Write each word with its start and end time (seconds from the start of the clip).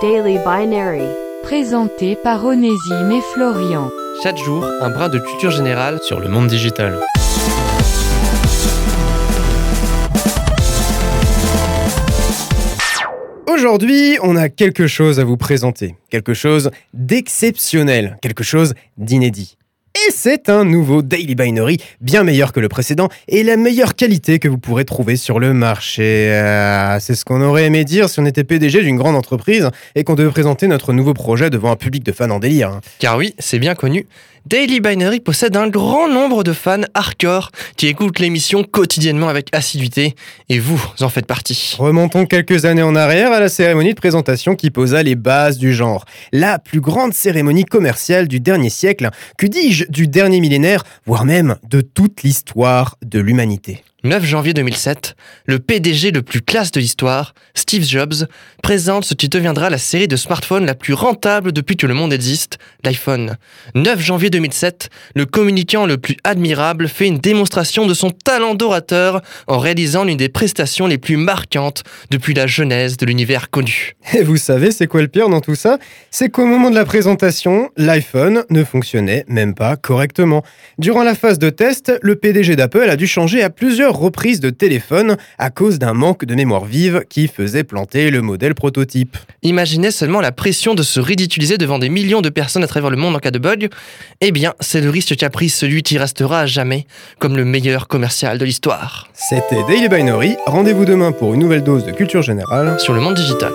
Daily 0.00 0.38
Binary. 0.38 1.02
Présenté 1.42 2.14
par 2.14 2.44
Onésime 2.44 3.10
et 3.10 3.20
Florian. 3.34 3.90
Chaque 4.22 4.36
jour, 4.36 4.64
un 4.80 4.90
brin 4.90 5.08
de 5.08 5.18
culture 5.18 5.50
générale 5.50 5.98
sur 6.02 6.20
le 6.20 6.28
monde 6.28 6.46
digital. 6.46 7.00
Aujourd'hui, 13.48 14.18
on 14.22 14.36
a 14.36 14.48
quelque 14.48 14.86
chose 14.86 15.18
à 15.18 15.24
vous 15.24 15.36
présenter, 15.36 15.96
quelque 16.10 16.34
chose 16.34 16.70
d'exceptionnel, 16.94 18.18
quelque 18.22 18.44
chose 18.44 18.74
d'inédit. 18.98 19.57
Et 19.94 20.10
c'est 20.12 20.48
un 20.48 20.64
nouveau 20.64 21.02
Daily 21.02 21.34
Binary, 21.34 21.78
bien 22.00 22.22
meilleur 22.22 22.52
que 22.52 22.60
le 22.60 22.68
précédent 22.68 23.08
et 23.26 23.42
la 23.42 23.56
meilleure 23.56 23.94
qualité 23.96 24.38
que 24.38 24.46
vous 24.46 24.58
pourrez 24.58 24.84
trouver 24.84 25.16
sur 25.16 25.40
le 25.40 25.52
marché. 25.54 26.32
Ah, 26.32 26.98
c'est 27.00 27.14
ce 27.14 27.24
qu'on 27.24 27.40
aurait 27.42 27.64
aimé 27.64 27.84
dire 27.84 28.08
si 28.08 28.20
on 28.20 28.26
était 28.26 28.44
PDG 28.44 28.82
d'une 28.82 28.96
grande 28.96 29.16
entreprise 29.16 29.70
et 29.94 30.04
qu'on 30.04 30.14
devait 30.14 30.30
présenter 30.30 30.68
notre 30.68 30.92
nouveau 30.92 31.14
projet 31.14 31.50
devant 31.50 31.70
un 31.72 31.76
public 31.76 32.04
de 32.04 32.12
fans 32.12 32.30
en 32.30 32.38
délire. 32.38 32.68
hein. 32.68 32.80
Car 32.98 33.16
oui, 33.16 33.34
c'est 33.38 33.58
bien 33.58 33.74
connu, 33.74 34.06
Daily 34.46 34.80
Binary 34.80 35.20
possède 35.20 35.56
un 35.56 35.68
grand 35.68 36.08
nombre 36.08 36.42
de 36.42 36.54
fans 36.54 36.80
hardcore 36.94 37.50
qui 37.76 37.86
écoutent 37.86 38.18
l'émission 38.18 38.64
quotidiennement 38.64 39.28
avec 39.28 39.48
assiduité, 39.52 40.14
et 40.48 40.58
vous 40.58 40.80
en 41.00 41.10
faites 41.10 41.26
partie. 41.26 41.76
Remontons 41.78 42.24
quelques 42.24 42.64
années 42.64 42.82
en 42.82 42.96
arrière 42.96 43.30
à 43.32 43.40
la 43.40 43.50
cérémonie 43.50 43.90
de 43.90 43.98
présentation 44.00 44.54
qui 44.56 44.70
posa 44.70 45.02
les 45.02 45.16
bases 45.16 45.58
du 45.58 45.74
genre. 45.74 46.06
La 46.32 46.58
plus 46.58 46.80
grande 46.80 47.12
cérémonie 47.12 47.66
commerciale 47.66 48.26
du 48.26 48.40
dernier 48.40 48.70
siècle, 48.70 49.10
que 49.36 49.46
dis-je, 49.46 49.84
du 49.88 50.08
dernier 50.08 50.40
millénaire, 50.40 50.84
voire 51.06 51.24
même 51.24 51.56
de 51.68 51.80
toute 51.80 52.22
l'histoire 52.22 52.96
de 53.04 53.18
l'humanité. 53.18 53.84
9 54.04 54.24
janvier 54.24 54.54
2007, 54.54 55.16
le 55.46 55.58
PDG 55.58 56.12
le 56.12 56.22
plus 56.22 56.40
classe 56.40 56.70
de 56.70 56.78
l'histoire, 56.78 57.34
Steve 57.54 57.82
Jobs, 57.82 58.28
présente 58.62 59.04
ce 59.04 59.14
qui 59.14 59.28
deviendra 59.28 59.70
la 59.70 59.78
série 59.78 60.06
de 60.06 60.14
smartphones 60.14 60.64
la 60.64 60.76
plus 60.76 60.94
rentable 60.94 61.50
depuis 61.50 61.76
que 61.76 61.88
le 61.88 61.94
monde 61.94 62.12
existe, 62.12 62.58
l'iPhone. 62.84 63.36
9 63.74 64.00
janvier 64.00 64.30
2007, 64.30 64.88
le 65.16 65.26
communicant 65.26 65.84
le 65.84 65.98
plus 65.98 66.16
admirable 66.22 66.86
fait 66.86 67.08
une 67.08 67.18
démonstration 67.18 67.86
de 67.88 67.94
son 67.94 68.12
talent 68.12 68.54
d'orateur 68.54 69.20
en 69.48 69.58
réalisant 69.58 70.04
l'une 70.04 70.16
des 70.16 70.28
prestations 70.28 70.86
les 70.86 70.98
plus 70.98 71.16
marquantes 71.16 71.82
depuis 72.12 72.34
la 72.34 72.46
genèse 72.46 72.98
de 72.98 73.06
l'univers 73.06 73.50
connu. 73.50 73.96
Et 74.14 74.22
vous 74.22 74.36
savez, 74.36 74.70
c'est 74.70 74.86
quoi 74.86 75.02
le 75.02 75.08
pire 75.08 75.28
dans 75.28 75.40
tout 75.40 75.56
ça? 75.56 75.76
C'est 76.12 76.28
qu'au 76.28 76.46
moment 76.46 76.70
de 76.70 76.76
la 76.76 76.84
présentation, 76.84 77.70
l'iPhone 77.76 78.44
ne 78.48 78.62
fonctionnait 78.62 79.24
même 79.26 79.56
pas 79.56 79.76
correctement. 79.76 80.44
Durant 80.78 81.02
la 81.02 81.16
phase 81.16 81.40
de 81.40 81.50
test, 81.50 81.92
le 82.00 82.14
PDG 82.14 82.54
d'Apple 82.54 82.88
a 82.88 82.94
dû 82.94 83.08
changer 83.08 83.42
à 83.42 83.50
plusieurs 83.88 84.02
reprises 84.02 84.40
de 84.40 84.50
téléphone 84.50 85.16
à 85.38 85.50
cause 85.50 85.78
d'un 85.78 85.94
manque 85.94 86.26
de 86.26 86.34
mémoire 86.34 86.66
vive 86.66 87.04
qui 87.08 87.26
faisait 87.26 87.64
planter 87.64 88.10
le 88.10 88.20
modèle 88.20 88.54
prototype. 88.54 89.16
Imaginez 89.42 89.90
seulement 89.90 90.20
la 90.20 90.30
pression 90.30 90.74
de 90.74 90.82
se 90.82 91.00
ridiculiser 91.00 91.56
devant 91.56 91.78
des 91.78 91.88
millions 91.88 92.20
de 92.20 92.28
personnes 92.28 92.64
à 92.64 92.66
travers 92.66 92.90
le 92.90 92.96
monde 92.96 93.16
en 93.16 93.18
cas 93.18 93.30
de 93.30 93.38
bug. 93.38 93.70
Eh 94.20 94.30
bien, 94.30 94.52
c'est 94.60 94.82
le 94.82 94.90
risque 94.90 95.16
qu'a 95.16 95.30
pris 95.30 95.48
celui 95.48 95.82
qui 95.82 95.96
restera 95.96 96.40
à 96.40 96.46
jamais 96.46 96.86
comme 97.18 97.36
le 97.36 97.46
meilleur 97.46 97.88
commercial 97.88 98.36
de 98.36 98.44
l'histoire. 98.44 99.08
C'était 99.14 99.62
Daily 99.66 99.88
Binary, 99.88 100.36
rendez-vous 100.46 100.84
demain 100.84 101.12
pour 101.12 101.32
une 101.32 101.40
nouvelle 101.40 101.64
dose 101.64 101.86
de 101.86 101.92
culture 101.92 102.22
générale. 102.22 102.78
Sur 102.78 102.92
le 102.92 103.00
monde 103.00 103.14
digital. 103.14 103.52